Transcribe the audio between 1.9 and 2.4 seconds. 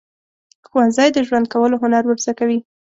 ورزده